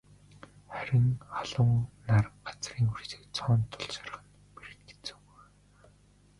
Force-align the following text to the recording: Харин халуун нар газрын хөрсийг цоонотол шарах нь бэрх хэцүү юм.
Харин 0.75 1.05
халуун 1.33 1.81
нар 2.07 2.25
газрын 2.45 2.87
хөрсийг 2.91 3.21
цоонотол 3.37 3.85
шарах 3.95 4.21
нь 4.25 4.31
бэрх 4.53 4.79
хэцүү 4.87 5.17
юм. 5.23 5.39